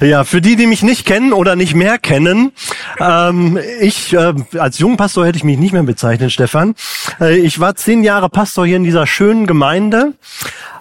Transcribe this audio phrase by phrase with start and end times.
[0.00, 2.52] Ja, für die, die mich nicht kennen oder nicht mehr kennen,
[3.00, 6.76] ähm, ich äh, als Jungpastor hätte ich mich nicht mehr bezeichnet, Stefan.
[7.20, 10.14] Äh, ich war zehn Jahre Pastor hier in dieser schönen Gemeinde.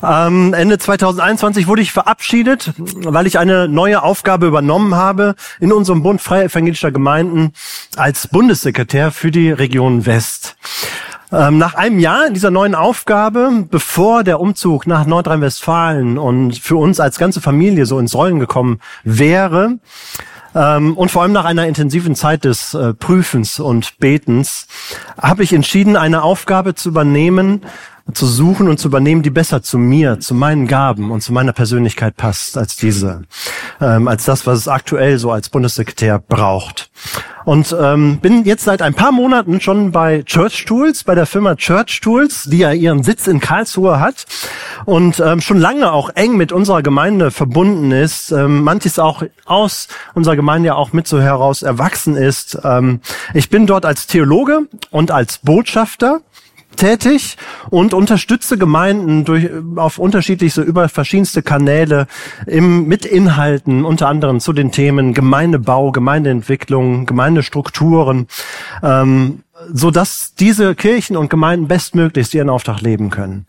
[0.04, 6.04] Ähm, Ende 2021 wurde ich verabschiedet, weil ich eine neue Aufgabe übernommen habe in unserem
[6.04, 7.54] Bund Freie Evangelischer Gemeinden
[7.96, 10.58] als Bundessekretär für die Region West.
[11.32, 16.78] Ähm, nach einem Jahr in dieser neuen Aufgabe, bevor der Umzug nach Nordrhein-Westfalen und für
[16.78, 19.78] uns als ganze Familie so ins Rollen gekommen wäre,
[20.56, 24.68] ähm, und vor allem nach einer intensiven Zeit des äh, Prüfens und Betens,
[25.22, 27.62] habe ich entschieden, eine Aufgabe zu übernehmen,
[28.14, 31.54] zu suchen und zu übernehmen, die besser zu mir, zu meinen Gaben und zu meiner
[31.54, 33.24] Persönlichkeit passt als diese,
[33.82, 36.90] ähm, als das, was es aktuell so als Bundessekretär braucht.
[37.46, 41.56] Und ähm, bin jetzt seit ein paar Monaten schon bei Church Tools, bei der Firma
[41.56, 44.26] Church Tools, die ja ihren Sitz in Karlsruhe hat
[44.86, 49.88] und ähm, schon lange auch eng mit unserer Gemeinde verbunden ist, ähm, manches auch aus
[50.14, 52.60] unserer Gemeinde ja auch mit so heraus erwachsen ist.
[52.64, 53.00] Ähm,
[53.34, 56.22] ich bin dort als Theologe und als Botschafter
[56.78, 57.38] tätig
[57.70, 62.08] und unterstütze Gemeinden durch, auf unterschiedlichste, über verschiedenste Kanäle
[62.46, 68.28] im, mit Inhalten, unter anderem zu den Themen Gemeindebau, Gemeindeentwicklung, Gemeindestrukturen,
[68.82, 73.46] ähm, so dass diese Kirchen und Gemeinden bestmöglichst ihren Auftrag leben können.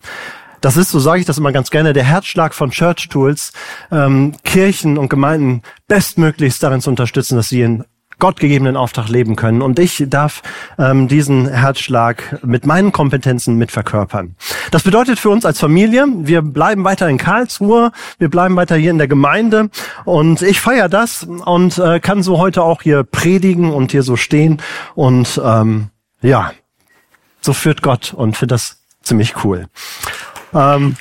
[0.61, 3.53] Das ist, so sage ich das immer ganz gerne, der Herzschlag von Church Tools,
[3.91, 7.85] ähm, Kirchen und Gemeinden bestmöglichst darin zu unterstützen, dass sie ihren
[8.19, 9.61] gottgegebenen Auftrag leben können.
[9.61, 10.41] Und ich darf
[10.77, 14.35] ähm, diesen Herzschlag mit meinen Kompetenzen mit verkörpern.
[14.71, 18.91] Das bedeutet für uns als Familie, wir bleiben weiter in Karlsruhe, wir bleiben weiter hier
[18.91, 19.69] in der Gemeinde
[20.05, 24.15] und ich feiere das und äh, kann so heute auch hier predigen und hier so
[24.15, 24.61] stehen
[24.95, 25.89] und ähm,
[26.21, 26.51] ja,
[27.41, 29.67] so führt Gott und finde das ziemlich cool.
[30.53, 30.95] Ähm,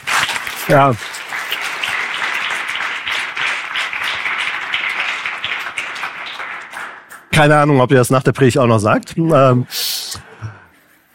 [0.68, 0.94] ja.
[7.30, 9.16] Keine Ahnung, ob ihr das nach der Predigt auch noch sagt.
[9.16, 9.66] Ähm,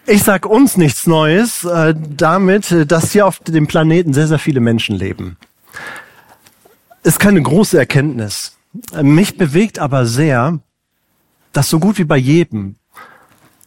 [0.05, 4.59] ich sag uns nichts Neues äh, damit, dass hier auf dem Planeten sehr, sehr viele
[4.59, 5.37] Menschen leben.
[7.03, 8.57] Ist keine große Erkenntnis.
[9.01, 10.59] Mich bewegt aber sehr,
[11.51, 12.75] dass so gut wie bei jedem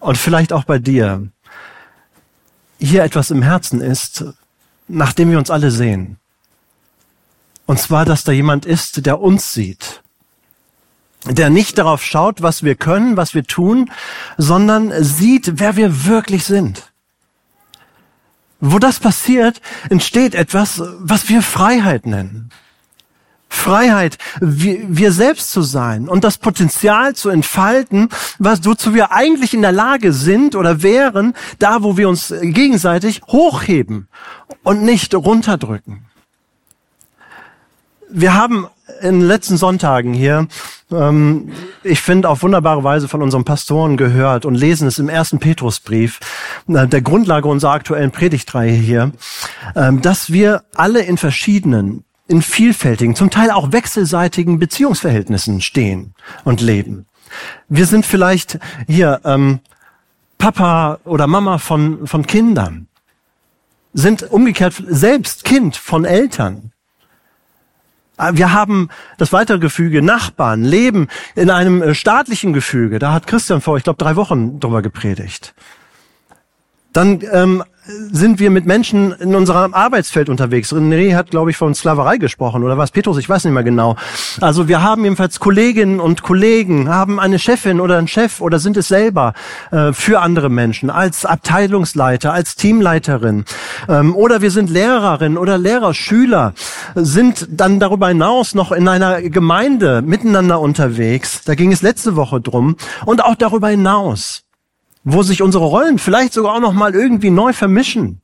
[0.00, 1.28] und vielleicht auch bei dir
[2.78, 4.24] hier etwas im Herzen ist,
[4.88, 6.18] nachdem wir uns alle sehen.
[7.66, 10.02] Und zwar, dass da jemand ist, der uns sieht
[11.26, 13.90] der nicht darauf schaut, was wir können, was wir tun,
[14.36, 16.92] sondern sieht, wer wir wirklich sind.
[18.60, 19.60] Wo das passiert,
[19.90, 22.50] entsteht etwas, was wir Freiheit nennen.
[23.48, 29.62] Freiheit, wir, selbst zu sein und das Potenzial zu entfalten, was wozu wir eigentlich in
[29.62, 34.08] der Lage sind oder wären, da wo wir uns gegenseitig hochheben
[34.62, 36.06] und nicht runterdrücken.
[38.10, 38.66] Wir haben
[39.00, 40.48] in den letzten Sonntagen hier,
[40.90, 41.52] ähm,
[41.82, 46.20] ich finde, auf wunderbare Weise von unseren Pastoren gehört und lesen es im ersten Petrusbrief,
[46.68, 49.12] äh, der Grundlage unserer aktuellen Predigtreihe hier,
[49.74, 56.14] äh, dass wir alle in verschiedenen, in vielfältigen, zum Teil auch wechselseitigen Beziehungsverhältnissen stehen
[56.44, 57.06] und leben.
[57.68, 59.60] Wir sind vielleicht hier ähm,
[60.38, 62.86] Papa oder Mama von, von Kindern,
[63.92, 66.72] sind umgekehrt selbst Kind von Eltern
[68.18, 68.88] wir haben
[69.18, 72.98] das weitere Gefüge, Nachbarn, Leben in einem äh, staatlichen Gefüge.
[72.98, 75.54] Da hat Christian vor, ich glaube, drei Wochen drüber gepredigt.
[76.92, 80.72] Dann ähm, sind wir mit Menschen in unserem Arbeitsfeld unterwegs.
[80.72, 82.90] René hat, glaube ich, von Sklaverei gesprochen oder was?
[82.90, 83.96] Petrus, ich weiß nicht mehr genau.
[84.40, 88.76] Also wir haben jedenfalls Kolleginnen und Kollegen, haben eine Chefin oder einen Chef oder sind
[88.76, 89.34] es selber
[89.70, 93.44] äh, für andere Menschen, als Abteilungsleiter, als Teamleiterin.
[93.88, 96.54] Ähm, oder wir sind Lehrerin oder Lehrer, Schüler,
[96.94, 101.42] sind dann darüber hinaus noch in einer Gemeinde miteinander unterwegs.
[101.44, 102.76] Da ging es letzte Woche drum.
[103.04, 104.45] Und auch darüber hinaus
[105.08, 108.20] wo sich unsere Rollen vielleicht sogar auch noch mal irgendwie neu vermischen,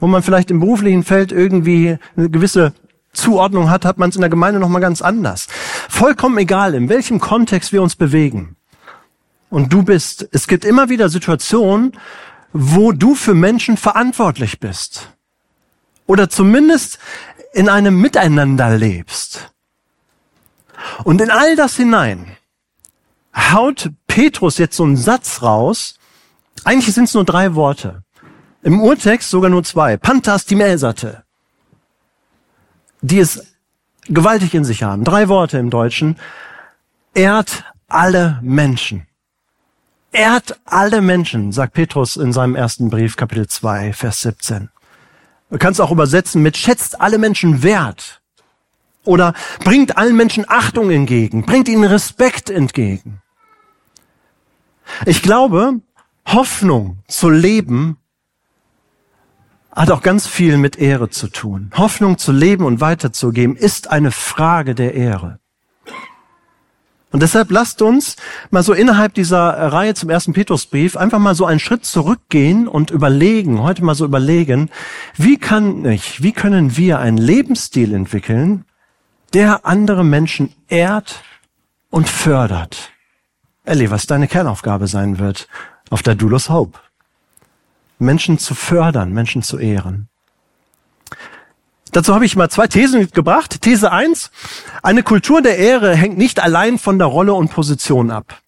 [0.00, 2.74] wo man vielleicht im beruflichen Feld irgendwie eine gewisse
[3.12, 5.46] Zuordnung hat, hat man es in der Gemeinde noch mal ganz anders.
[5.88, 8.56] Vollkommen egal, in welchem Kontext wir uns bewegen.
[9.50, 11.92] Und du bist, es gibt immer wieder Situationen,
[12.52, 15.12] wo du für Menschen verantwortlich bist.
[16.06, 16.98] Oder zumindest
[17.52, 19.52] in einem Miteinander lebst.
[21.04, 22.36] Und in all das hinein
[23.32, 25.96] haut Petrus jetzt so einen Satz raus,
[26.64, 28.02] eigentlich sind es nur drei Worte.
[28.62, 29.96] Im Urtext sogar nur zwei.
[29.96, 31.24] Pantas timesate.
[33.00, 33.54] Die es
[34.08, 35.04] gewaltig in sich haben.
[35.04, 36.16] Drei Worte im Deutschen.
[37.14, 39.06] Ehrt alle Menschen.
[40.12, 44.70] Ehrt alle Menschen, sagt Petrus in seinem ersten Brief, Kapitel 2, Vers 17.
[45.50, 48.20] Du kannst auch übersetzen mit schätzt alle Menschen wert
[49.04, 53.22] Oder bringt allen Menschen Achtung entgegen, bringt ihnen Respekt entgegen.
[55.04, 55.80] Ich glaube,
[56.26, 57.98] Hoffnung zu leben
[59.72, 61.70] hat auch ganz viel mit Ehre zu tun.
[61.76, 65.38] Hoffnung zu leben und weiterzugeben ist eine Frage der Ehre.
[67.12, 68.16] Und deshalb lasst uns
[68.50, 72.90] mal so innerhalb dieser Reihe zum ersten Petrusbrief einfach mal so einen Schritt zurückgehen und
[72.90, 74.70] überlegen, heute mal so überlegen,
[75.16, 78.64] wie kann ich, wie können wir einen Lebensstil entwickeln,
[79.34, 81.22] der andere Menschen ehrt
[81.90, 82.90] und fördert.
[83.64, 85.48] Ellie, was deine Kernaufgabe sein wird
[85.90, 86.78] auf der Doulos Hope.
[87.98, 90.08] Menschen zu fördern, Menschen zu ehren.
[91.92, 93.62] Dazu habe ich mal zwei Thesen mitgebracht.
[93.62, 94.30] These eins:
[94.82, 98.40] eine Kultur der Ehre hängt nicht allein von der Rolle und Position ab.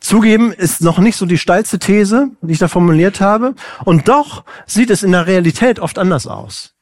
[0.00, 3.54] Zugeben ist noch nicht so die steilste These, die ich da formuliert habe.
[3.84, 6.74] Und doch sieht es in der Realität oft anders aus.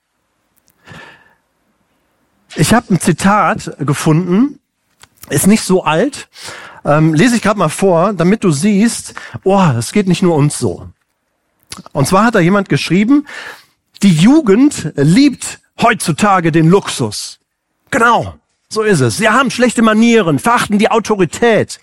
[2.54, 4.60] Ich habe ein Zitat gefunden,
[5.30, 6.28] ist nicht so alt,
[6.84, 9.14] ähm, lese ich gerade mal vor, damit du siehst,
[9.44, 10.88] oh, es geht nicht nur uns so.
[11.92, 13.26] Und zwar hat da jemand geschrieben,
[14.02, 17.40] die Jugend liebt heutzutage den Luxus.
[17.90, 18.34] Genau,
[18.68, 19.16] so ist es.
[19.16, 21.80] Sie haben schlechte Manieren, verachten die Autorität.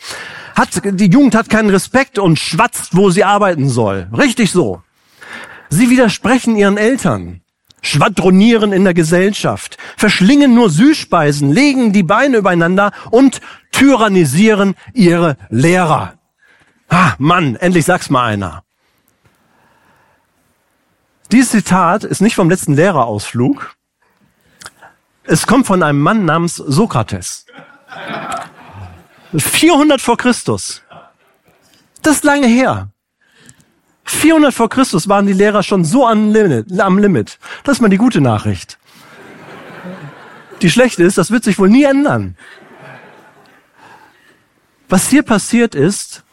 [0.55, 4.07] Hat, die Jugend hat keinen Respekt und schwatzt, wo sie arbeiten soll.
[4.15, 4.81] Richtig so.
[5.69, 7.41] Sie widersprechen ihren Eltern,
[7.81, 13.41] schwadronieren in der Gesellschaft, verschlingen nur Süßspeisen, legen die Beine übereinander und
[13.71, 16.13] tyrannisieren ihre Lehrer.
[16.89, 18.63] Ah, Mann, endlich sag's mal einer.
[21.31, 23.75] Dieses Zitat ist nicht vom letzten Lehrerausflug.
[25.23, 27.45] Es kommt von einem Mann namens Sokrates.
[29.37, 30.83] 400 vor Christus.
[32.01, 32.89] Das ist lange her.
[34.03, 37.39] 400 vor Christus waren die Lehrer schon so am Limit, am Limit.
[37.63, 38.77] Das ist mal die gute Nachricht.
[40.61, 42.35] Die schlechte ist, das wird sich wohl nie ändern.
[44.89, 46.23] Was hier passiert ist,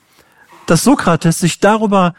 [0.66, 2.14] dass Sokrates sich darüber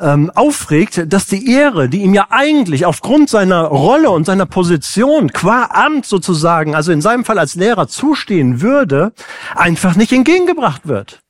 [0.00, 5.32] ähm, aufregt, dass die Ehre, die ihm ja eigentlich aufgrund seiner Rolle und seiner Position
[5.32, 9.12] qua Amt sozusagen, also in seinem Fall als Lehrer zustehen würde,
[9.54, 11.20] einfach nicht entgegengebracht wird.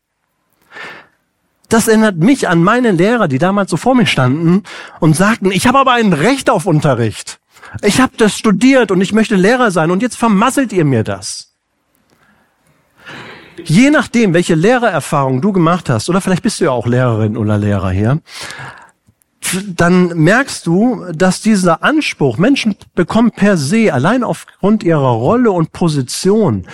[1.72, 4.62] Das erinnert mich an meine Lehrer, die damals so vor mir standen
[5.00, 7.40] und sagten, ich habe aber ein Recht auf Unterricht.
[7.80, 11.54] Ich habe das studiert und ich möchte Lehrer sein und jetzt vermasselt ihr mir das.
[13.64, 17.56] Je nachdem, welche Lehrererfahrung du gemacht hast, oder vielleicht bist du ja auch Lehrerin oder
[17.56, 18.20] Lehrer hier,
[19.66, 25.72] dann merkst du, dass dieser Anspruch, Menschen bekommen per se, allein aufgrund ihrer Rolle und
[25.72, 26.66] Position,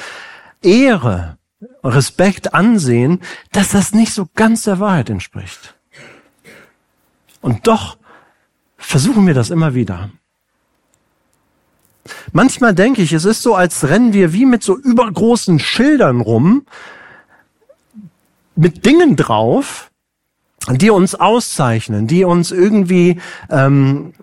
[0.60, 1.37] Ehre,
[1.84, 3.20] Respekt, Ansehen,
[3.52, 5.74] dass das nicht so ganz der Wahrheit entspricht.
[7.40, 7.98] Und doch
[8.76, 10.10] versuchen wir das immer wieder.
[12.32, 16.66] Manchmal denke ich, es ist so, als rennen wir wie mit so übergroßen Schildern rum,
[18.54, 19.90] mit Dingen drauf,
[20.70, 23.20] die uns auszeichnen, die uns irgendwie
[23.50, 24.14] ähm,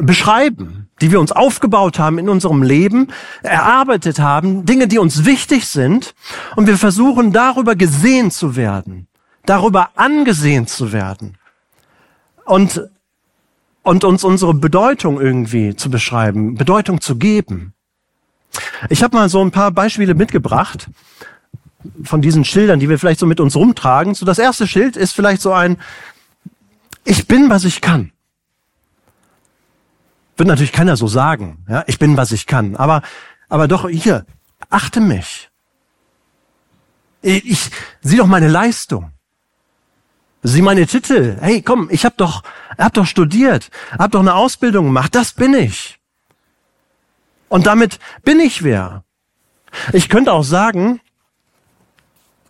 [0.00, 3.08] beschreiben, die wir uns aufgebaut haben in unserem Leben,
[3.42, 6.14] erarbeitet haben, Dinge, die uns wichtig sind,
[6.56, 9.06] und wir versuchen darüber gesehen zu werden,
[9.46, 11.36] darüber angesehen zu werden.
[12.44, 12.82] Und
[13.82, 17.74] und uns unsere Bedeutung irgendwie zu beschreiben, Bedeutung zu geben.
[18.88, 20.88] Ich habe mal so ein paar Beispiele mitgebracht
[22.04, 24.14] von diesen Schildern, die wir vielleicht so mit uns rumtragen.
[24.14, 25.78] So das erste Schild ist vielleicht so ein
[27.04, 28.12] Ich bin, was ich kann.
[30.40, 33.02] Wird natürlich keiner so sagen, ja, ich bin, was ich kann, aber
[33.50, 34.24] aber doch hier
[34.70, 35.50] achte mich.
[37.20, 37.70] Ich, ich
[38.00, 39.12] sieh doch meine Leistung.
[40.42, 41.36] Sieh meine Titel.
[41.42, 42.42] Hey, komm, ich hab doch,
[42.78, 43.68] hab doch studiert,
[43.98, 45.14] hab doch eine Ausbildung gemacht.
[45.14, 45.98] Das bin ich.
[47.50, 49.04] Und damit bin ich wer.
[49.92, 51.02] Ich könnte auch sagen,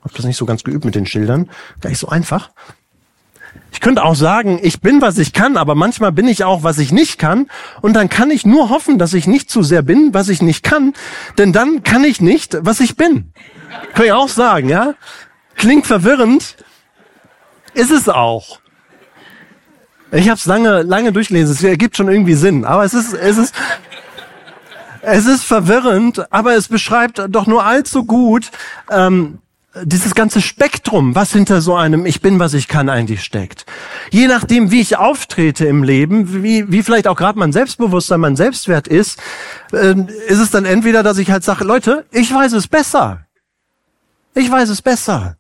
[0.05, 2.53] hab das nicht so ganz geübt mit den Schildern, gar nicht so einfach.
[3.73, 6.79] Ich könnte auch sagen, ich bin, was ich kann, aber manchmal bin ich auch, was
[6.79, 7.47] ich nicht kann.
[7.81, 10.63] Und dann kann ich nur hoffen, dass ich nicht zu sehr bin, was ich nicht
[10.63, 10.93] kann.
[11.39, 13.33] Denn dann kann ich nicht, was ich bin.
[13.95, 14.95] Kann ich auch sagen, ja?
[15.55, 16.57] Klingt verwirrend,
[17.75, 18.61] ist es auch.
[20.13, 21.55] Ich habe es lange, lange durchgelesen.
[21.55, 23.55] Es ergibt schon irgendwie Sinn, aber es ist, es ist,
[25.03, 28.51] es ist verwirrend, aber es beschreibt doch nur allzu gut
[28.91, 29.39] ähm,
[29.85, 33.67] dieses ganze Spektrum, was hinter so einem Ich bin, was ich kann eigentlich steckt.
[34.11, 38.37] Je nachdem, wie ich auftrete im Leben, wie, wie vielleicht auch gerade mein Selbstbewusstsein, mein
[38.37, 39.21] Selbstwert ist,
[39.73, 39.95] äh,
[40.27, 43.27] ist es dann entweder, dass ich halt sage, Leute, ich weiß es besser.
[44.35, 45.37] Ich weiß es besser.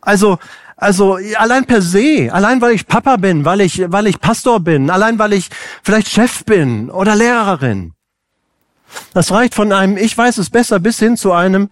[0.00, 0.38] Also
[0.82, 4.90] also allein per se, allein weil ich Papa bin, weil ich, weil ich Pastor bin,
[4.90, 5.48] allein weil ich
[5.84, 7.92] vielleicht Chef bin oder Lehrerin.
[9.14, 11.70] Das reicht von einem Ich weiß es besser bis hin zu einem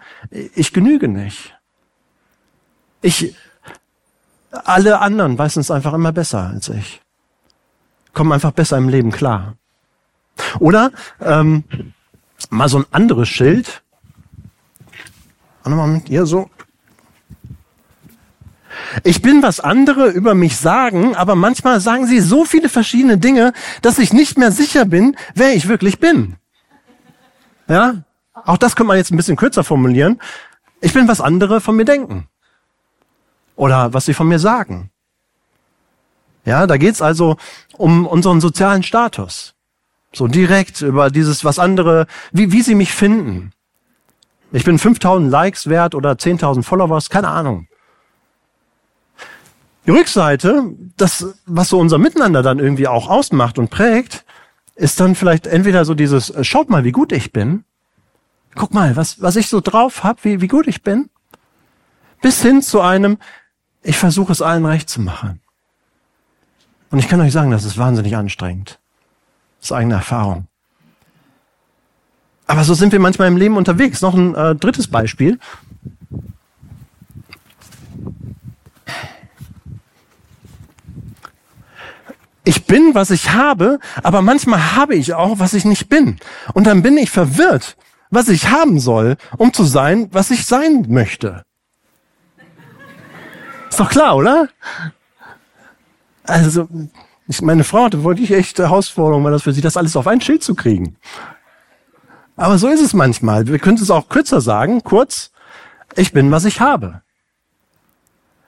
[0.55, 1.55] Ich genüge nicht.
[3.03, 3.35] Ich,
[4.51, 7.01] alle anderen weißen es einfach immer besser als ich.
[8.13, 9.55] Kommen einfach besser im Leben klar.
[10.59, 11.65] Oder ähm,
[12.51, 13.83] mal so ein anderes Schild.
[15.63, 16.51] Auch nochmal mit ihr so.
[19.05, 23.53] Ich bin, was andere über mich sagen, aber manchmal sagen sie so viele verschiedene Dinge,
[23.83, 26.37] dass ich nicht mehr sicher bin, wer ich wirklich bin.
[27.71, 28.03] Ja?
[28.35, 30.21] Auch das könnte man jetzt ein bisschen kürzer formulieren.
[30.81, 32.29] Ich bin, was andere von mir denken.
[33.55, 34.91] Oder was sie von mir sagen.
[36.45, 37.37] Ja, da geht's also
[37.77, 39.55] um unseren sozialen Status.
[40.13, 43.53] So direkt über dieses, was andere, wie, wie sie mich finden.
[44.51, 47.69] Ich bin 5000 Likes wert oder 10.000 Followers, keine Ahnung.
[49.87, 54.25] Die Rückseite, das, was so unser Miteinander dann irgendwie auch ausmacht und prägt,
[54.81, 57.65] ist dann vielleicht entweder so dieses, äh, schaut mal, wie gut ich bin.
[58.55, 61.11] Guck mal, was, was ich so drauf hab, wie, wie gut ich bin.
[62.23, 63.19] Bis hin zu einem,
[63.83, 65.41] ich versuche es allen recht zu machen.
[66.91, 68.81] Und ich kann euch sagen, das ist wahnsinnig anstrengend.
[69.61, 70.47] Das ist eigene Erfahrung.
[72.47, 74.01] Aber so sind wir manchmal im Leben unterwegs.
[74.01, 75.39] Noch ein äh, drittes Beispiel.
[82.51, 86.17] Ich bin, was ich habe, aber manchmal habe ich auch, was ich nicht bin.
[86.53, 87.77] Und dann bin ich verwirrt,
[88.11, 91.45] was ich haben soll, um zu sein, was ich sein möchte.
[93.69, 94.49] Ist doch klar, oder?
[96.25, 96.67] Also,
[97.29, 100.21] ich, meine Frau hatte wirklich echt Herausforderung, weil das für sie, das alles auf ein
[100.21, 100.97] Schild zu kriegen.
[102.35, 103.47] Aber so ist es manchmal.
[103.47, 105.31] Wir können es auch kürzer sagen, kurz.
[105.95, 107.03] Ich bin, was ich habe.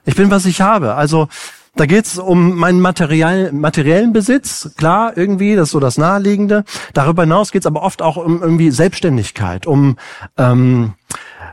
[0.03, 0.95] Ich bin, was ich habe.
[0.95, 1.29] Also,
[1.75, 6.65] da geht's um meinen material, materiellen Besitz, klar, irgendwie, das ist so das Naheliegende.
[6.93, 9.97] Darüber hinaus geht's aber oft auch um irgendwie Selbstständigkeit, um
[10.37, 10.93] ähm,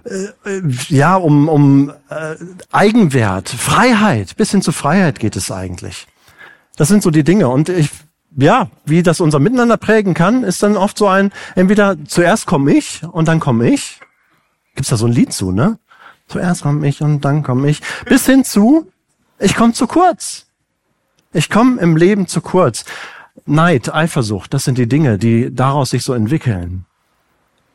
[0.04, 2.36] äh, ja, um, um äh,
[2.70, 6.06] Eigenwert, Freiheit, bis hin zu Freiheit geht es eigentlich.
[6.76, 7.48] Das sind so die Dinge.
[7.48, 7.90] Und ich,
[8.36, 12.72] ja, wie das unser Miteinander prägen kann, ist dann oft so ein, entweder zuerst komme
[12.72, 14.00] ich und dann komme ich.
[14.74, 15.78] Gibt's da so ein Lied zu, ne?
[16.28, 17.80] Zuerst komme ich und dann komme ich.
[18.04, 18.86] Bis hin zu,
[19.40, 20.46] ich komme zu kurz.
[21.32, 22.84] Ich komme im Leben zu kurz.
[23.46, 26.84] Neid, Eifersucht, das sind die Dinge, die daraus sich so entwickeln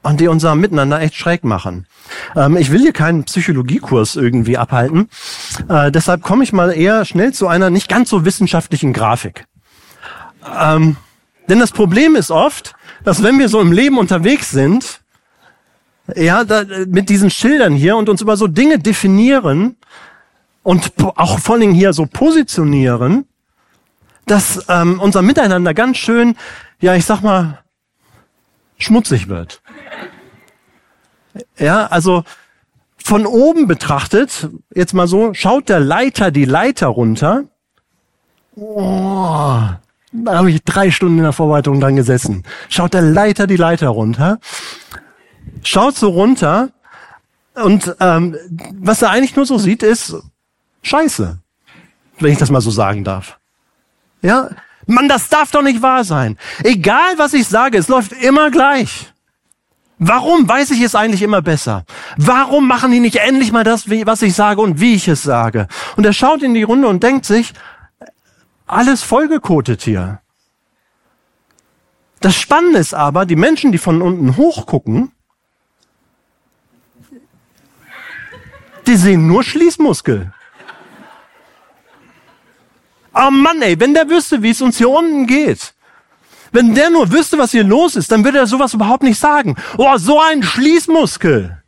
[0.03, 1.87] und die unser Miteinander echt schräg machen.
[2.35, 5.09] Ähm, ich will hier keinen Psychologiekurs irgendwie abhalten,
[5.67, 9.45] äh, deshalb komme ich mal eher schnell zu einer nicht ganz so wissenschaftlichen Grafik.
[10.59, 10.97] Ähm,
[11.49, 15.01] denn das Problem ist oft, dass wenn wir so im Leben unterwegs sind,
[16.15, 19.77] ja, da, mit diesen Schildern hier und uns über so Dinge definieren,
[20.65, 23.25] und auch vor allen Dingen hier so positionieren,
[24.25, 26.35] dass ähm, unser Miteinander ganz schön,
[26.81, 27.59] ja, ich sag mal,
[28.79, 29.61] schmutzig wird.
[31.59, 32.23] Ja, also
[32.97, 37.43] von oben betrachtet, jetzt mal so, schaut der Leiter die Leiter runter.
[38.55, 39.59] Oh,
[40.13, 42.43] da habe ich drei Stunden in der Vorbereitung dran gesessen.
[42.69, 44.39] Schaut der Leiter die Leiter runter.
[45.61, 46.69] Schaut so runter
[47.53, 48.35] und ähm,
[48.73, 50.15] was er eigentlich nur so sieht, ist
[50.85, 51.39] Scheiße.
[52.19, 53.39] Wenn ich das mal so sagen darf.
[54.21, 54.49] Ja?
[54.85, 56.37] Mann, das darf doch nicht wahr sein.
[56.63, 59.11] Egal was ich sage, es läuft immer gleich.
[59.97, 61.85] Warum weiß ich es eigentlich immer besser?
[62.17, 65.67] Warum machen die nicht endlich mal das, was ich sage und wie ich es sage?
[65.95, 67.53] Und er schaut in die Runde und denkt sich,
[68.67, 70.21] alles vollgekotet hier.
[72.19, 75.11] Das Spannende ist aber, die Menschen, die von unten hochgucken,
[78.85, 80.31] die sehen nur Schließmuskel.
[83.15, 85.73] Oh Mann, ey, wenn der wüsste, wie es uns hier unten geht.
[86.51, 89.55] Wenn der nur wüsste, was hier los ist, dann würde er sowas überhaupt nicht sagen.
[89.77, 91.61] Oh, so ein Schließmuskel.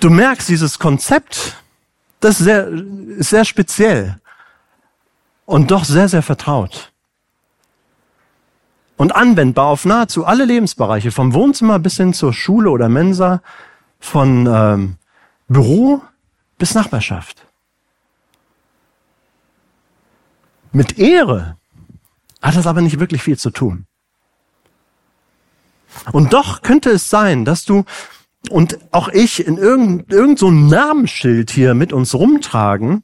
[0.00, 1.56] Du merkst, dieses Konzept,
[2.20, 4.20] das ist sehr, ist sehr speziell
[5.46, 6.92] und doch sehr, sehr vertraut.
[8.96, 13.40] Und anwendbar auf nahezu alle Lebensbereiche, vom Wohnzimmer bis hin zur Schule oder Mensa,
[13.98, 14.96] von ähm,
[15.48, 16.02] Büro
[16.58, 17.46] bis Nachbarschaft.
[20.72, 21.56] Mit Ehre
[22.42, 23.86] hat das aber nicht wirklich viel zu tun.
[26.12, 27.84] Und doch könnte es sein, dass du
[28.50, 33.02] und auch ich in irgendein, irgend so Namensschild hier mit uns rumtragen,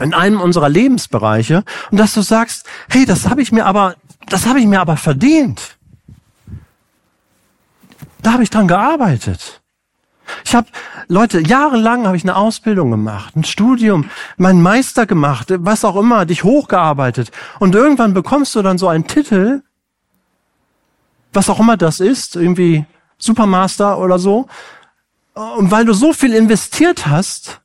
[0.00, 4.46] in einem unserer Lebensbereiche, und dass du sagst, hey, das habe ich mir aber, das
[4.46, 5.76] habe ich mir aber verdient.
[8.22, 9.59] Da habe ich dran gearbeitet.
[10.44, 10.68] Ich habe
[11.08, 16.26] Leute, jahrelang habe ich eine Ausbildung gemacht, ein Studium, meinen Meister gemacht, was auch immer,
[16.26, 17.30] dich hochgearbeitet.
[17.58, 19.62] Und irgendwann bekommst du dann so einen Titel,
[21.32, 22.84] was auch immer das ist, irgendwie
[23.18, 24.48] Supermaster oder so.
[25.34, 27.60] Und weil du so viel investiert hast,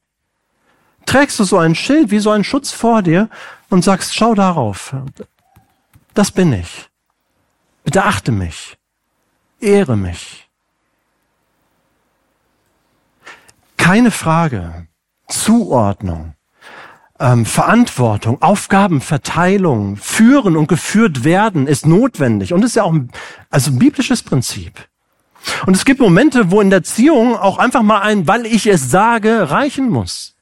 [1.05, 3.29] trägst du so ein Schild wie so einen Schutz vor dir
[3.69, 4.95] und sagst, schau darauf.
[6.13, 6.89] Das bin ich.
[7.83, 8.77] Bitte achte mich.
[9.59, 10.44] Ehre mich.
[13.85, 14.87] Keine Frage.
[15.27, 16.33] Zuordnung,
[17.19, 23.11] ähm, Verantwortung, Aufgabenverteilung, führen und geführt werden ist notwendig und ist ja auch ein,
[23.51, 24.87] also ein biblisches Prinzip.
[25.67, 28.89] Und es gibt Momente, wo in der Erziehung auch einfach mal ein, weil ich es
[28.89, 30.33] sage, reichen muss.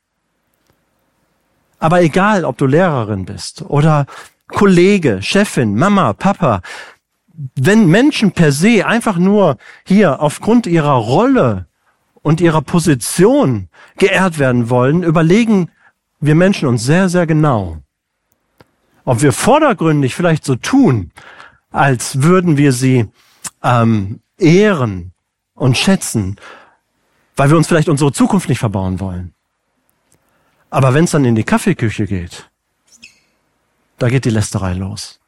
[1.79, 4.05] Aber egal, ob du Lehrerin bist oder
[4.47, 6.61] Kollege, Chefin, Mama, Papa,
[7.55, 11.67] wenn Menschen per se einfach nur hier aufgrund ihrer Rolle
[12.23, 15.69] und ihrer Position geehrt werden wollen, überlegen
[16.19, 17.77] wir Menschen uns sehr, sehr genau,
[19.05, 21.11] ob wir vordergründig vielleicht so tun,
[21.69, 23.09] als würden wir sie
[23.61, 25.11] ähm, ehren
[25.53, 26.37] und schätzen,
[27.35, 29.33] weil wir uns vielleicht unsere Zukunft nicht verbauen wollen.
[30.69, 32.49] Aber wenn es dann in die Kaffeeküche geht,
[33.97, 35.19] da geht die Lästerei los.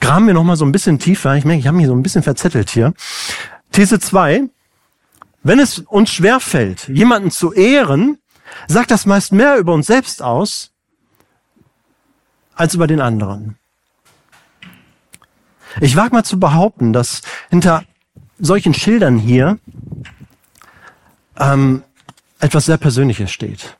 [0.00, 1.34] Graben wir noch mal so ein bisschen tiefer.
[1.34, 2.92] Ich merke, ich habe mich so ein bisschen verzettelt hier.
[3.74, 4.48] These 2.
[5.42, 8.18] Wenn es uns schwerfällt, jemanden zu ehren,
[8.68, 10.72] sagt das meist mehr über uns selbst aus
[12.54, 13.58] als über den anderen.
[15.80, 17.84] Ich wage mal zu behaupten, dass hinter
[18.38, 19.58] solchen Schildern hier
[21.36, 21.82] ähm,
[22.38, 23.76] etwas sehr Persönliches steht.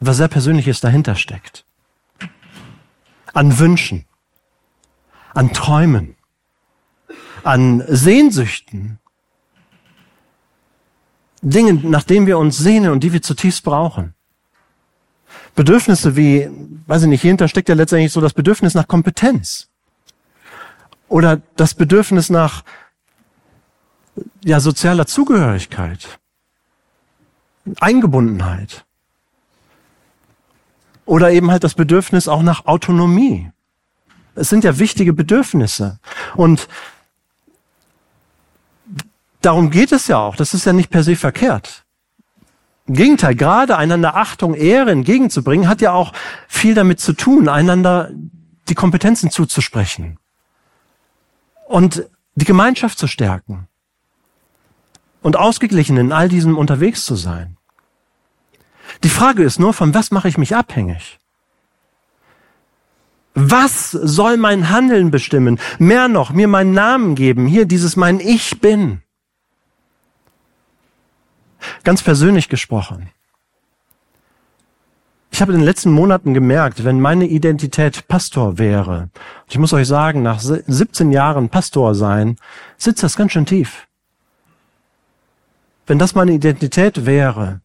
[0.00, 1.66] Etwas sehr Persönliches dahinter steckt.
[3.34, 4.06] An Wünschen,
[5.34, 6.15] an Träumen,
[7.46, 8.98] an Sehnsüchten,
[11.42, 14.14] Dingen, nach denen wir uns sehnen und die wir zutiefst brauchen.
[15.54, 16.50] Bedürfnisse wie,
[16.86, 19.68] weiß ich nicht, hierhinter steckt ja letztendlich so das Bedürfnis nach Kompetenz.
[21.08, 22.64] Oder das Bedürfnis nach,
[24.44, 26.18] ja, sozialer Zugehörigkeit.
[27.78, 28.84] Eingebundenheit.
[31.04, 33.52] Oder eben halt das Bedürfnis auch nach Autonomie.
[34.34, 36.00] Es sind ja wichtige Bedürfnisse.
[36.34, 36.68] Und
[39.42, 40.36] darum geht es ja auch.
[40.36, 41.84] Das ist ja nicht per se verkehrt.
[42.86, 46.12] Im Gegenteil, gerade einander Achtung, Ehre entgegenzubringen, hat ja auch
[46.46, 48.10] viel damit zu tun, einander
[48.68, 50.18] die Kompetenzen zuzusprechen
[51.66, 53.68] und die Gemeinschaft zu stärken
[55.22, 57.56] und ausgeglichen in all diesem unterwegs zu sein.
[59.02, 61.18] Die Frage ist nur, von was mache ich mich abhängig?
[63.34, 65.58] Was soll mein Handeln bestimmen?
[65.78, 67.46] Mehr noch, mir meinen Namen geben.
[67.46, 69.02] Hier dieses mein Ich bin.
[71.84, 73.10] Ganz persönlich gesprochen.
[75.30, 79.10] Ich habe in den letzten Monaten gemerkt, wenn meine Identität Pastor wäre,
[79.48, 82.36] ich muss euch sagen, nach 17 Jahren Pastor sein,
[82.78, 83.86] sitzt das ganz schön tief.
[85.86, 87.60] Wenn das meine Identität wäre,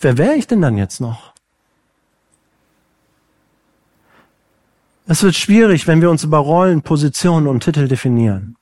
[0.00, 1.34] wer wäre ich denn dann jetzt noch?
[5.06, 8.56] Es wird schwierig, wenn wir uns über Rollen, Positionen und Titel definieren.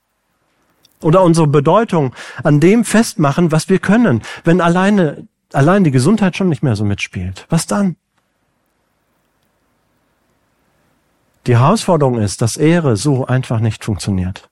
[1.02, 4.22] Oder unsere Bedeutung an dem festmachen, was wir können.
[4.44, 7.46] Wenn alleine, allein die Gesundheit schon nicht mehr so mitspielt.
[7.48, 7.96] Was dann?
[11.46, 14.48] Die Herausforderung ist, dass Ehre so einfach nicht funktioniert.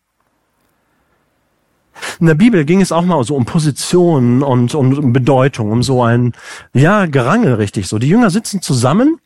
[2.21, 6.03] In der Bibel ging es auch mal so um Positionen und um Bedeutung, um so
[6.03, 6.33] ein,
[6.73, 7.99] ja, Gerangel richtig so.
[7.99, 9.19] Die Jünger sitzen zusammen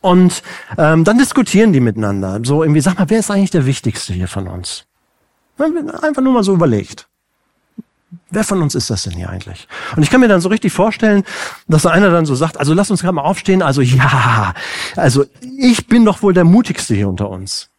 [0.00, 0.42] und
[0.78, 2.40] ähm, dann diskutieren die miteinander.
[2.44, 4.84] So irgendwie, sag mal, wer ist eigentlich der Wichtigste hier von uns?
[5.58, 7.08] Einfach nur mal so überlegt.
[8.30, 9.68] Wer von uns ist das denn hier eigentlich?
[9.96, 11.24] Und ich kann mir dann so richtig vorstellen,
[11.66, 14.54] dass einer dann so sagt, also lass uns gerade mal aufstehen, also ja,
[14.96, 15.24] also
[15.58, 17.70] ich bin doch wohl der mutigste hier unter uns.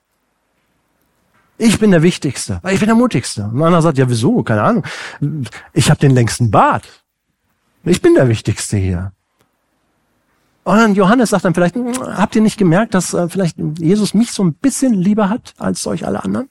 [1.57, 3.43] Ich bin der Wichtigste, ich bin der Mutigste.
[3.43, 4.83] Und einer sagt, ja wieso, keine Ahnung,
[5.71, 6.87] ich habe den längsten Bart.
[7.83, 9.11] Ich bin der Wichtigste hier.
[10.63, 14.13] Und dann Johannes sagt dann vielleicht, hm, habt ihr nicht gemerkt, dass äh, vielleicht Jesus
[14.13, 16.49] mich so ein bisschen lieber hat als euch alle anderen?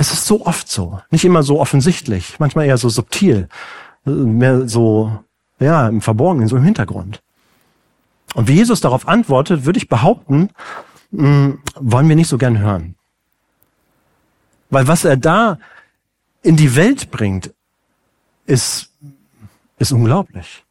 [0.00, 0.98] Es ist so oft so.
[1.10, 3.50] Nicht immer so offensichtlich, manchmal eher so subtil,
[4.06, 5.22] mehr so,
[5.58, 7.20] ja, im Verborgenen, so im Hintergrund.
[8.32, 10.48] Und wie Jesus darauf antwortet, würde ich behaupten,
[11.10, 12.94] mh, hm, wollen wir nicht so gern hören.
[14.70, 15.58] Weil was er da
[16.42, 17.52] in die Welt bringt,
[18.46, 18.94] ist,
[19.78, 20.64] ist unglaublich.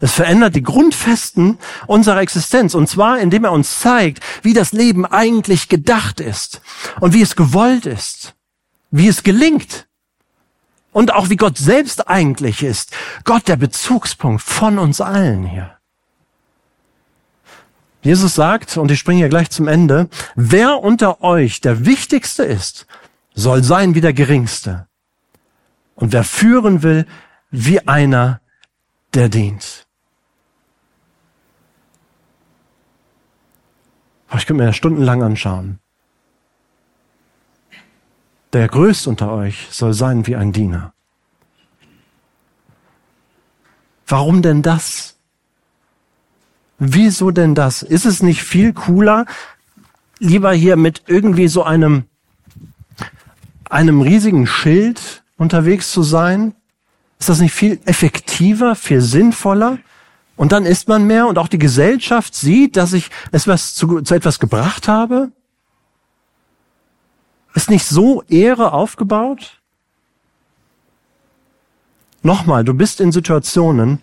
[0.00, 2.74] Es verändert die Grundfesten unserer Existenz.
[2.74, 6.62] Und zwar, indem er uns zeigt, wie das Leben eigentlich gedacht ist
[7.00, 8.34] und wie es gewollt ist,
[8.90, 9.86] wie es gelingt.
[10.92, 12.96] Und auch wie Gott selbst eigentlich ist.
[13.24, 15.76] Gott der Bezugspunkt von uns allen hier.
[18.02, 22.86] Jesus sagt, und ich springe hier gleich zum Ende, wer unter euch der Wichtigste ist,
[23.34, 24.88] soll sein wie der Geringste.
[25.94, 27.06] Und wer führen will,
[27.50, 28.40] wie einer,
[29.12, 29.86] der dient.
[34.36, 35.78] Ich könnte mir das stundenlang anschauen.
[38.52, 40.92] Der Größte unter euch soll sein wie ein Diener.
[44.06, 45.16] Warum denn das?
[46.78, 47.82] Wieso denn das?
[47.82, 49.26] Ist es nicht viel cooler,
[50.18, 52.04] lieber hier mit irgendwie so einem,
[53.68, 56.54] einem riesigen Schild unterwegs zu sein?
[57.18, 59.78] Ist das nicht viel effektiver, viel sinnvoller?
[60.40, 64.14] Und dann isst man mehr und auch die Gesellschaft sieht, dass ich etwas zu, zu
[64.14, 65.32] etwas gebracht habe?
[67.52, 69.60] Ist nicht so Ehre aufgebaut?
[72.22, 74.02] Nochmal, du bist in Situationen,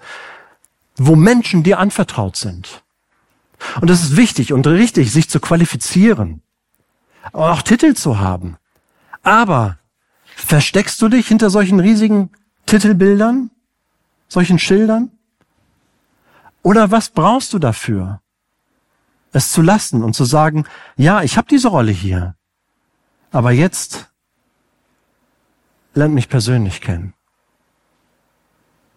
[0.96, 2.84] wo Menschen dir anvertraut sind.
[3.82, 6.44] Und es ist wichtig und richtig, sich zu qualifizieren,
[7.34, 8.58] auch Titel zu haben.
[9.24, 9.80] Aber
[10.36, 12.30] versteckst du dich hinter solchen riesigen
[12.68, 13.50] Titelbildern,
[14.28, 15.17] solchen Schildern?
[16.64, 18.22] Oder was brauchst du dafür?
[19.32, 20.66] Es zu lassen und zu sagen,
[20.96, 22.36] ja, ich habe diese Rolle hier,
[23.32, 24.10] aber jetzt
[25.94, 27.14] lernt mich persönlich kennen.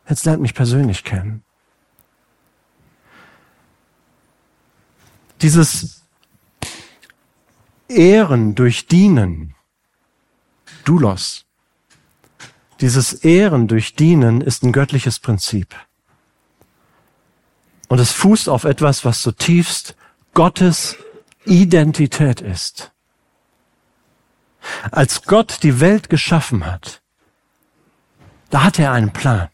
[0.08, 1.44] Jetzt lernt mich persönlich kennen.
[5.40, 6.02] Dieses
[7.88, 9.54] Ehren durch Dienen,
[10.84, 11.46] Dulos,
[12.80, 15.74] dieses Ehren durch Dienen ist ein göttliches Prinzip.
[17.90, 19.96] Und es fußt auf etwas, was zutiefst
[20.32, 20.96] Gottes
[21.44, 22.92] Identität ist.
[24.92, 27.02] Als Gott die Welt geschaffen hat,
[28.50, 29.48] da hatte er einen Plan.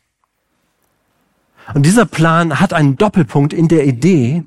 [1.73, 4.45] Und dieser Plan hat einen Doppelpunkt in der Idee,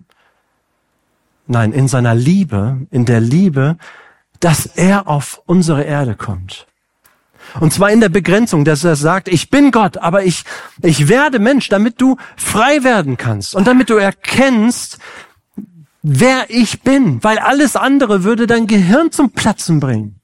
[1.47, 3.80] nein, in seiner Liebe, in der Liebe,
[4.39, 6.67] dass er auf unsere Erde kommt.
[7.59, 10.43] Und zwar in der Begrenzung, dass er sagt, ich bin Gott, aber ich,
[10.81, 14.99] ich werde Mensch, damit du frei werden kannst und damit du erkennst,
[16.01, 20.19] wer ich bin, weil alles andere würde dein Gehirn zum Platzen bringen.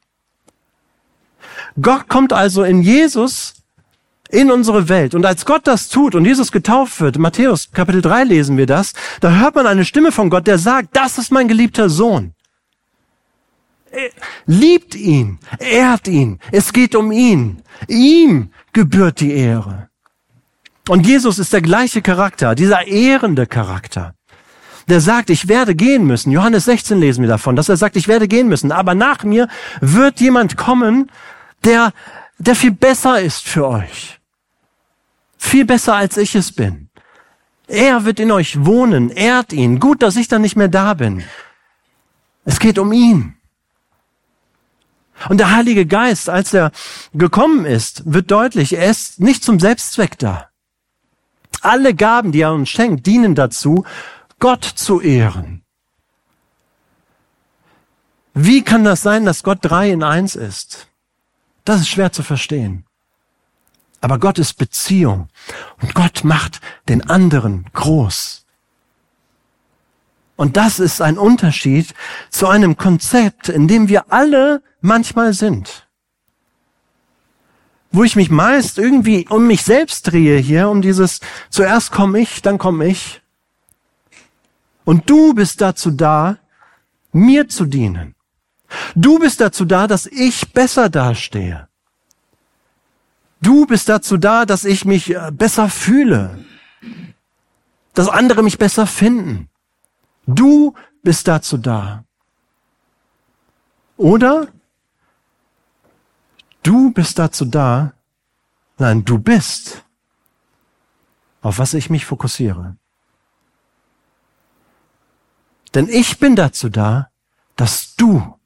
[1.82, 3.56] Gott kommt also in Jesus
[4.30, 5.14] in unsere Welt.
[5.14, 8.94] Und als Gott das tut und Jesus getauft wird, Matthäus Kapitel 3 lesen wir das,
[9.22, 12.34] da hört man eine Stimme von Gott, der sagt, das ist mein geliebter Sohn.
[14.46, 17.64] Liebt ihn, ehrt ihn, es geht um ihn.
[17.88, 19.90] Ihm gebührt die Ehre.
[20.88, 24.14] Und Jesus ist der gleiche Charakter, dieser ehrende Charakter.
[24.88, 26.32] Der sagt, ich werde gehen müssen.
[26.32, 28.72] Johannes 16 lesen wir davon, dass er sagt, ich werde gehen müssen.
[28.72, 29.48] Aber nach mir
[29.82, 31.12] wird jemand kommen,
[31.64, 31.92] der,
[32.38, 34.20] der viel besser ist für euch.
[35.40, 36.90] Viel besser als ich es bin.
[37.68, 39.80] Er wird in euch wohnen, ehrt ihn.
[39.80, 41.24] Gut, dass ich dann nicht mehr da bin.
[42.44, 43.36] Es geht um ihn.
[45.30, 46.72] Und der Heilige Geist, als er
[47.14, 50.50] gekommen ist, wird deutlich, er ist nicht zum Selbstzweck da.
[51.62, 53.86] Alle Gaben, die er uns schenkt, dienen dazu,
[54.40, 55.64] Gott zu ehren.
[58.34, 60.88] Wie kann das sein, dass Gott drei in eins ist?
[61.64, 62.86] Das ist schwer zu verstehen.
[64.02, 65.30] Aber Gott ist Beziehung
[65.82, 68.45] und Gott macht den anderen groß.
[70.36, 71.94] Und das ist ein Unterschied
[72.30, 75.88] zu einem Konzept, in dem wir alle manchmal sind.
[77.92, 82.42] Wo ich mich meist irgendwie um mich selbst drehe hier, um dieses zuerst komme ich,
[82.42, 83.22] dann komme ich.
[84.84, 86.38] Und du bist dazu da,
[87.14, 88.16] mir zu dienen.
[88.96, 91.70] Du bist dazu da, dass ich besser dastehe.
[93.42, 96.44] Du bist dazu da, dass ich mich äh, besser fühle,
[97.94, 99.50] dass andere mich besser finden.
[100.28, 102.04] Du bist dazu da.
[103.98, 104.48] Oder
[106.64, 107.94] du bist dazu da,
[108.78, 109.86] nein, du bist,
[111.42, 112.76] auf was ich mich fokussiere.
[115.74, 117.10] Denn ich bin dazu da,
[117.56, 118.40] dass du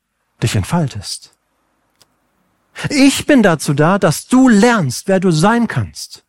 [0.43, 1.35] dich entfaltest.
[2.89, 6.25] Ich bin dazu da, dass du lernst, wer du sein kannst.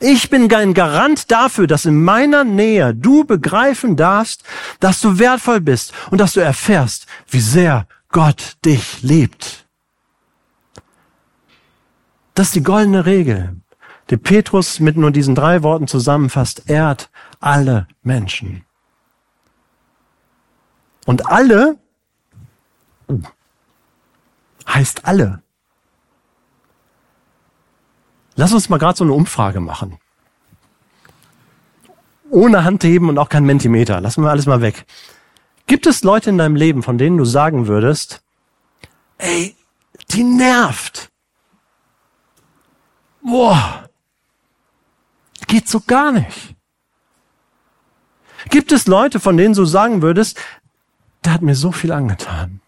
[0.00, 4.44] Ich bin ein Garant dafür, dass in meiner Nähe du begreifen darfst,
[4.80, 9.66] dass du wertvoll bist und dass du erfährst, wie sehr Gott dich liebt.
[12.34, 13.56] Das ist die goldene Regel.
[14.10, 18.64] die Petrus mit nur diesen drei Worten zusammenfasst, ehrt alle Menschen.
[21.04, 21.78] Und alle
[24.68, 25.42] heißt alle.
[28.36, 29.98] Lass uns mal gerade so eine Umfrage machen.
[32.30, 34.00] Ohne Handheben und auch kein Mentimeter.
[34.00, 34.84] Lassen wir alles mal weg.
[35.66, 38.22] Gibt es Leute in deinem Leben, von denen du sagen würdest,
[39.18, 39.56] ey,
[40.10, 41.10] die nervt.
[43.22, 43.88] Boah,
[45.46, 46.54] geht so gar nicht.
[48.50, 50.38] Gibt es Leute, von denen du sagen würdest,
[51.24, 52.60] der hat mir so viel angetan.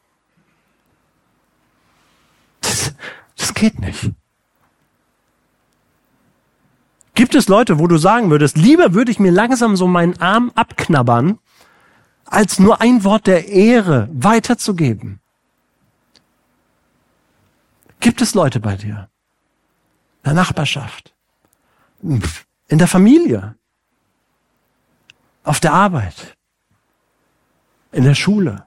[2.61, 2.95] Das,
[3.37, 4.11] das geht nicht.
[7.19, 10.53] Gibt es Leute, wo du sagen würdest, lieber würde ich mir langsam so meinen Arm
[10.55, 11.41] abknabbern,
[12.25, 15.19] als nur ein Wort der Ehre weiterzugeben?
[17.99, 19.11] Gibt es Leute bei dir?
[20.19, 21.13] In der Nachbarschaft?
[22.69, 23.57] In der Familie?
[25.43, 26.37] Auf der Arbeit?
[27.91, 28.65] In der Schule?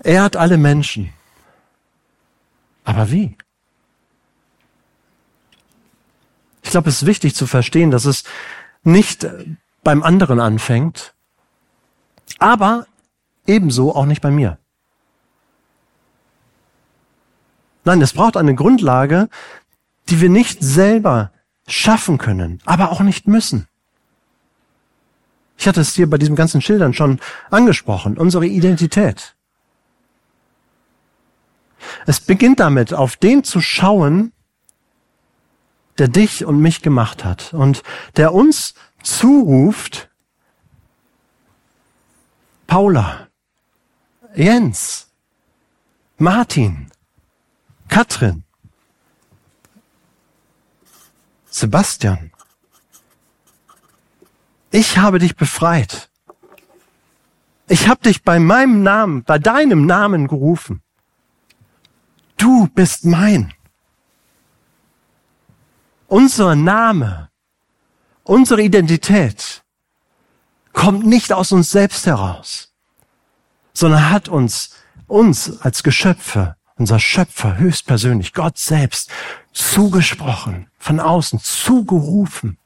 [0.00, 1.12] Er hat alle Menschen.
[2.82, 3.36] Aber wie?
[6.66, 8.24] Ich glaube, es ist wichtig zu verstehen, dass es
[8.82, 9.24] nicht
[9.84, 11.14] beim anderen anfängt,
[12.40, 12.88] aber
[13.46, 14.58] ebenso auch nicht bei mir.
[17.84, 19.28] Nein, es braucht eine Grundlage,
[20.08, 21.30] die wir nicht selber
[21.68, 23.68] schaffen können, aber auch nicht müssen.
[25.56, 29.36] Ich hatte es hier bei diesen ganzen Schildern schon angesprochen, unsere Identität.
[32.06, 34.32] Es beginnt damit, auf den zu schauen,
[35.98, 37.82] der dich und mich gemacht hat und
[38.16, 40.10] der uns zuruft,
[42.66, 43.28] Paula,
[44.34, 45.08] Jens,
[46.18, 46.90] Martin,
[47.88, 48.44] Katrin,
[51.48, 52.32] Sebastian,
[54.70, 56.10] ich habe dich befreit.
[57.68, 60.82] Ich habe dich bei meinem Namen, bei deinem Namen gerufen.
[62.36, 63.54] Du bist mein.
[66.08, 67.30] Unser Name,
[68.22, 69.64] unsere Identität
[70.72, 72.72] kommt nicht aus uns selbst heraus,
[73.72, 74.70] sondern hat uns,
[75.08, 79.10] uns als Geschöpfe, unser Schöpfer höchstpersönlich, Gott selbst,
[79.52, 82.58] zugesprochen, von außen, zugerufen.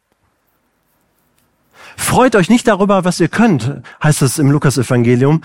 [1.97, 5.43] Freut euch nicht darüber, was ihr könnt, heißt es im Lukas-Evangelium.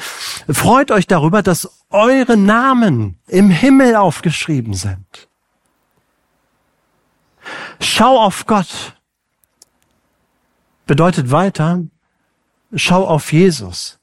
[0.50, 5.30] Freut euch darüber, dass eure Namen im Himmel aufgeschrieben sind.
[7.80, 8.96] Schau auf Gott.
[10.86, 11.84] Bedeutet weiter,
[12.76, 14.00] schau auf Jesus,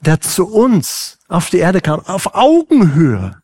[0.00, 3.40] der zu uns auf die Erde kam, auf Augenhöhe.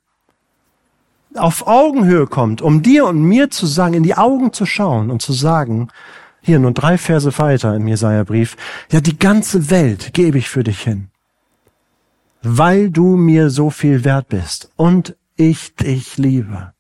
[1.35, 5.23] Auf Augenhöhe kommt, um dir und mir zu sagen, in die Augen zu schauen und
[5.23, 5.89] zu sagen,
[6.43, 8.57] hier nur drei Verse weiter im Jesaja-Brief,
[8.91, 11.09] ja, die ganze Welt gebe ich für dich hin,
[12.43, 16.75] weil du mir so viel wert bist und ich dich liebe.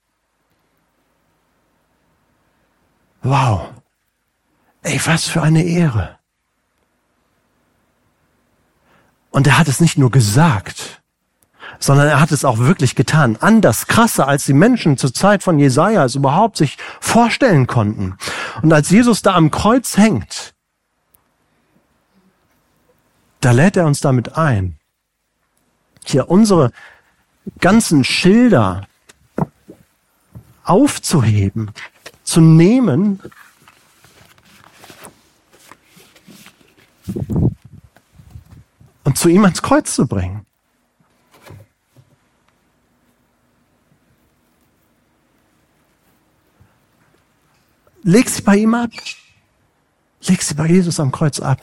[3.22, 3.70] Wow.
[4.82, 6.18] Ey, was für eine Ehre.
[9.30, 11.02] Und er hat es nicht nur gesagt,
[11.78, 13.36] sondern er hat es auch wirklich getan.
[13.40, 18.16] Anders, krasser, als die Menschen zur Zeit von Jesaja es überhaupt sich vorstellen konnten.
[18.60, 20.54] Und als Jesus da am Kreuz hängt,
[23.40, 24.78] da lädt er uns damit ein,
[26.04, 26.70] hier unsere
[27.58, 28.86] ganzen Schilder
[30.64, 31.72] aufzuheben
[32.32, 33.20] zu nehmen
[39.04, 40.46] und zu ihm ans Kreuz zu bringen.
[48.02, 48.90] Leg sie bei ihm ab.
[50.22, 51.60] Leg sie bei Jesus am Kreuz ab.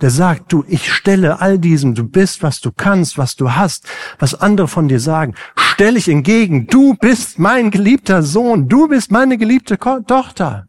[0.00, 3.86] Der sagt, du, ich stelle all diesem, du bist, was du kannst, was du hast,
[4.18, 9.10] was andere von dir sagen, stelle ich entgegen, du bist mein geliebter Sohn, du bist
[9.10, 10.66] meine geliebte Tochter.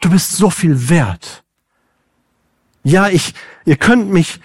[0.00, 1.44] Du bist so viel wert.
[2.82, 4.40] Ja, ich, ihr könnt mich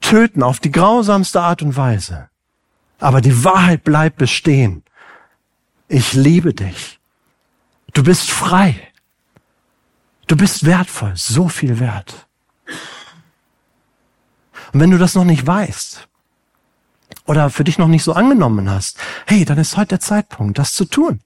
[0.00, 2.28] töten auf die grausamste Art und Weise.
[2.98, 4.84] Aber die Wahrheit bleibt bestehen.
[5.88, 7.00] Ich liebe dich.
[7.94, 8.92] Du bist frei.
[10.26, 12.27] Du bist wertvoll, so viel wert.
[14.72, 16.08] Und wenn du das noch nicht weißt
[17.26, 20.74] oder für dich noch nicht so angenommen hast, hey, dann ist heute der Zeitpunkt, das
[20.74, 21.20] zu tun.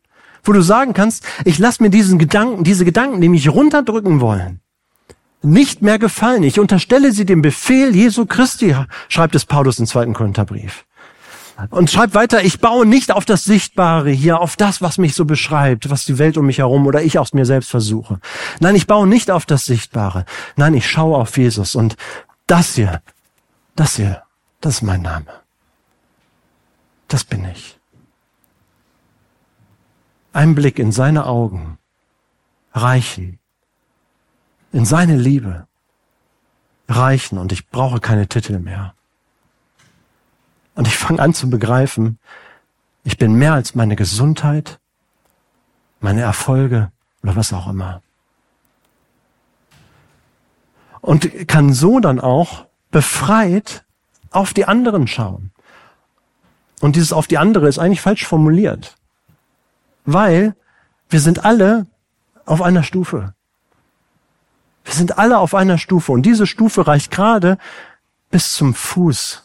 [0.44, 4.60] Wo du sagen kannst, ich lasse mir diesen Gedanken, diese Gedanken, die mich runterdrücken wollen,
[5.42, 6.42] nicht mehr gefallen.
[6.42, 8.74] Ich unterstelle sie dem Befehl Jesu Christi,
[9.08, 10.84] schreibt es Paulus im zweiten Korintherbrief.
[11.70, 15.24] Und schreibt weiter, ich baue nicht auf das Sichtbare hier, auf das, was mich so
[15.24, 18.20] beschreibt, was die Welt um mich herum oder ich aus mir selbst versuche.
[18.60, 20.24] Nein, ich baue nicht auf das Sichtbare.
[20.56, 21.74] Nein, ich schaue auf Jesus.
[21.74, 21.96] Und
[22.46, 23.02] das hier,
[23.76, 24.22] das hier,
[24.60, 25.26] das ist mein Name.
[27.08, 27.78] Das bin ich.
[30.32, 31.78] Ein Blick in seine Augen
[32.72, 33.38] reichen,
[34.72, 35.66] in seine Liebe
[36.88, 38.94] reichen und ich brauche keine Titel mehr.
[40.74, 42.18] Und ich fange an zu begreifen,
[43.04, 44.78] ich bin mehr als meine Gesundheit,
[46.00, 46.90] meine Erfolge
[47.22, 48.02] oder was auch immer.
[51.00, 53.84] Und kann so dann auch befreit
[54.30, 55.50] auf die anderen schauen.
[56.80, 58.96] Und dieses auf die andere ist eigentlich falsch formuliert.
[60.04, 60.54] Weil
[61.08, 61.86] wir sind alle
[62.46, 63.34] auf einer Stufe.
[64.84, 67.58] Wir sind alle auf einer Stufe und diese Stufe reicht gerade
[68.30, 69.42] bis zum Fuß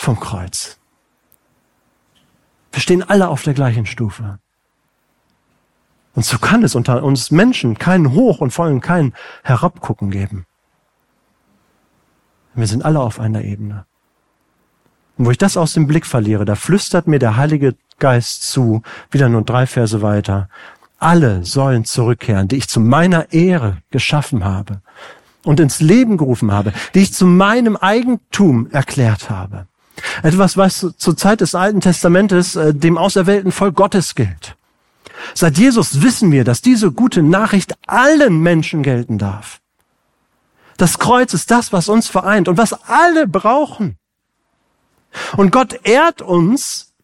[0.00, 0.78] vom Kreuz.
[2.72, 4.38] Wir stehen alle auf der gleichen Stufe.
[6.14, 10.46] Und so kann es unter uns Menschen keinen Hoch und vor allem kein Herabgucken geben.
[12.54, 13.84] Wir sind alle auf einer Ebene.
[15.18, 18.82] Und wo ich das aus dem Blick verliere, da flüstert mir der Heilige Geist zu,
[19.10, 20.48] wieder nur drei Verse weiter.
[20.98, 24.80] Alle sollen zurückkehren, die ich zu meiner Ehre geschaffen habe
[25.44, 29.66] und ins Leben gerufen habe, die ich zu meinem Eigentum erklärt habe.
[30.22, 34.56] Etwas, was zur Zeit des Alten Testamentes äh, dem auserwählten Volk Gottes gilt.
[35.34, 39.60] Seit Jesus wissen wir, dass diese gute Nachricht allen Menschen gelten darf.
[40.76, 43.98] Das Kreuz ist das, was uns vereint und was alle brauchen.
[45.36, 46.94] Und Gott ehrt uns,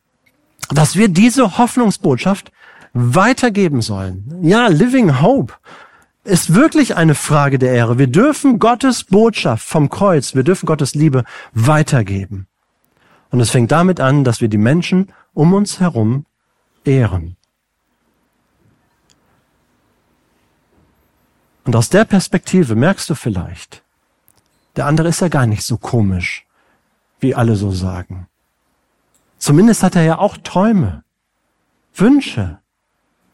[0.71, 2.53] dass wir diese Hoffnungsbotschaft
[2.93, 4.41] weitergeben sollen.
[4.43, 5.53] Ja, Living Hope
[6.25, 7.99] ist wirklich eine Frage der Ehre.
[7.99, 12.49] Wir dürfen Gottes Botschaft vom Kreuz, wir dürfen Gottes Liebe weitergeben.
[13.31, 16.27] Und es fängt damit an, dass wir die Menschen um uns herum
[16.85, 17.37] ehren.
[21.65, 23.83] Und aus der Perspektive merkst du vielleicht,
[24.77, 26.47] der andere ist ja gar nicht so komisch,
[27.19, 28.29] wie alle so sagen.
[29.39, 31.03] Zumindest hat er ja auch Träume,
[31.95, 32.59] Wünsche,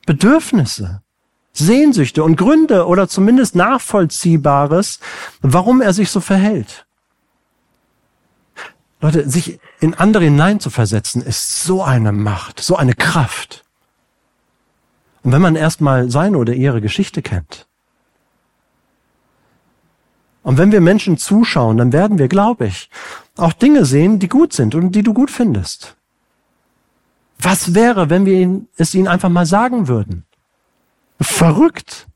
[0.06, 1.02] Bedürfnisse,
[1.52, 5.00] Sehnsüchte und Gründe oder zumindest Nachvollziehbares,
[5.42, 6.86] warum er sich so verhält.
[9.02, 13.64] Leute, sich in andere hineinzuversetzen, ist so eine Macht, so eine Kraft.
[15.24, 17.66] Und wenn man erstmal seine oder ihre Geschichte kennt,
[20.44, 22.90] und wenn wir Menschen zuschauen, dann werden wir, glaube ich,
[23.36, 25.96] auch Dinge sehen, die gut sind und die du gut findest.
[27.38, 30.24] Was wäre, wenn wir es ihnen einfach mal sagen würden?
[31.20, 32.08] Verrückt.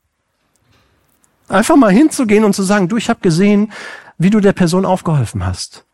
[1.48, 3.72] Einfach mal hinzugehen und zu sagen, du, ich habe gesehen,
[4.18, 5.85] wie du der Person aufgeholfen hast.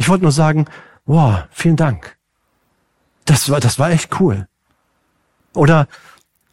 [0.00, 0.64] Ich wollte nur sagen,
[1.04, 2.16] wow, vielen Dank.
[3.26, 4.48] Das war, das war echt cool.
[5.52, 5.88] Oder,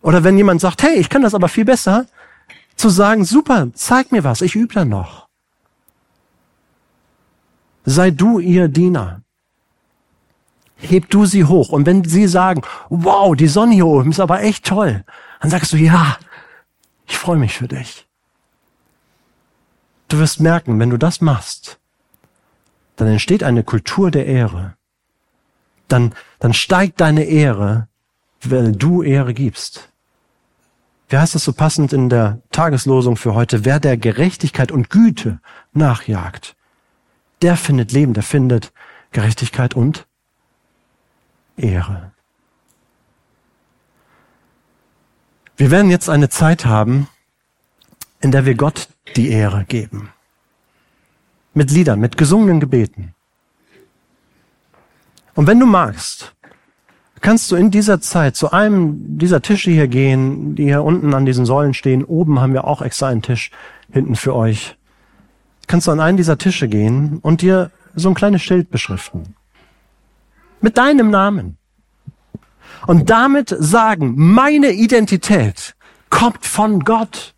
[0.01, 2.07] oder wenn jemand sagt, hey, ich kann das aber viel besser,
[2.75, 5.29] zu sagen, super, zeig mir was, ich übe dann noch.
[7.85, 9.21] Sei du ihr Diener.
[10.75, 11.69] Heb du sie hoch.
[11.69, 15.05] Und wenn sie sagen, wow, die Sonne hier oben ist aber echt toll,
[15.39, 16.17] dann sagst du, ja,
[17.05, 18.09] ich freue mich für dich.
[20.09, 21.79] Du wirst merken, wenn du das machst,
[22.97, 24.75] dann entsteht eine Kultur der Ehre.
[25.87, 27.87] Dann, dann steigt deine Ehre,
[28.43, 29.89] weil du Ehre gibst.
[31.07, 33.63] Wie heißt es so passend in der Tageslosung für heute?
[33.63, 35.39] Wer der Gerechtigkeit und Güte
[35.71, 36.57] nachjagt,
[37.41, 38.73] der findet Leben, der findet
[39.11, 40.05] Gerechtigkeit und
[41.55, 42.11] Ehre.
[45.55, 47.07] Wir werden jetzt eine Zeit haben,
[48.19, 50.11] in der wir Gott die Ehre geben.
[51.57, 53.15] Mit Liedern, mit gesungenen Gebeten.
[55.33, 56.35] Und wenn du magst,
[57.19, 61.25] kannst du in dieser Zeit zu einem dieser Tische hier gehen, die hier unten an
[61.25, 62.03] diesen Säulen stehen.
[62.03, 63.49] Oben haben wir auch extra einen Tisch
[63.91, 64.77] hinten für euch.
[65.65, 69.33] Kannst du an einen dieser Tische gehen und dir so ein kleines Schild beschriften.
[70.61, 71.57] Mit deinem Namen.
[72.85, 75.75] Und damit sagen, meine Identität
[76.11, 77.33] kommt von Gott.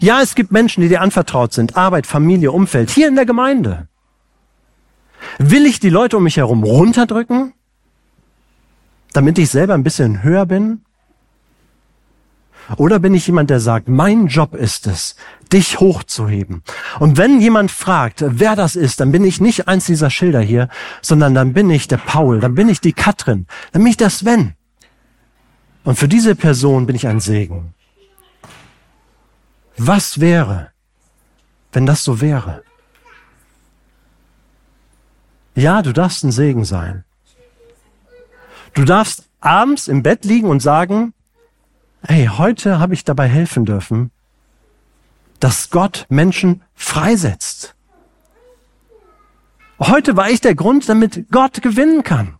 [0.00, 1.76] Ja, es gibt Menschen, die dir anvertraut sind.
[1.76, 2.90] Arbeit, Familie, Umfeld.
[2.90, 3.88] Hier in der Gemeinde.
[5.38, 7.52] Will ich die Leute um mich herum runterdrücken?
[9.12, 10.82] Damit ich selber ein bisschen höher bin?
[12.76, 15.16] Oder bin ich jemand, der sagt, mein Job ist es,
[15.52, 16.62] dich hochzuheben.
[16.98, 20.68] Und wenn jemand fragt, wer das ist, dann bin ich nicht eins dieser Schilder hier,
[21.00, 24.10] sondern dann bin ich der Paul, dann bin ich die Katrin, dann bin ich der
[24.10, 24.52] Sven.
[25.82, 27.72] Und für diese Person bin ich ein Segen.
[29.78, 30.72] Was wäre,
[31.72, 32.64] wenn das so wäre?
[35.54, 37.04] Ja, du darfst ein Segen sein.
[38.74, 41.14] Du darfst abends im Bett liegen und sagen,
[42.02, 44.10] hey, heute habe ich dabei helfen dürfen,
[45.38, 47.76] dass Gott Menschen freisetzt.
[49.78, 52.38] Heute war ich der Grund, damit Gott gewinnen kann.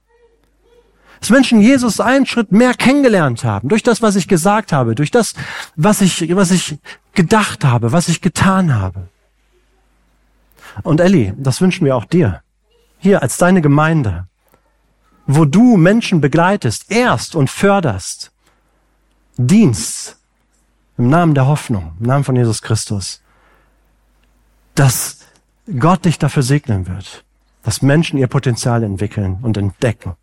[1.20, 5.10] Dass Menschen Jesus einen Schritt mehr kennengelernt haben, durch das, was ich gesagt habe, durch
[5.10, 5.34] das,
[5.76, 6.78] was ich, was ich
[7.18, 9.08] gedacht habe, was ich getan habe.
[10.84, 12.42] Und Elli, das wünschen wir auch dir.
[12.98, 14.28] Hier als deine Gemeinde,
[15.26, 18.30] wo du Menschen begleitest, erst und förderst,
[19.36, 20.16] Dienst
[20.96, 23.20] im Namen der Hoffnung, im Namen von Jesus Christus,
[24.76, 25.18] dass
[25.76, 27.24] Gott dich dafür segnen wird,
[27.64, 30.14] dass Menschen ihr Potenzial entwickeln und entdecken.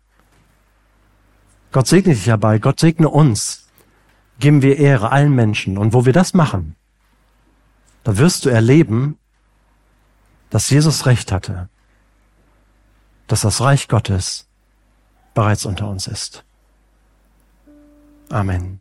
[1.72, 3.68] Gott segne dich dabei, Gott segne uns.
[4.38, 5.76] Geben wir Ehre allen Menschen.
[5.76, 6.74] Und wo wir das machen,
[8.06, 9.18] da wirst du erleben,
[10.48, 11.68] dass Jesus recht hatte,
[13.26, 14.46] dass das Reich Gottes
[15.34, 16.44] bereits unter uns ist.
[18.30, 18.80] Amen.